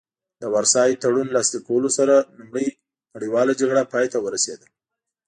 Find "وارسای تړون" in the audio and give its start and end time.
0.53-1.27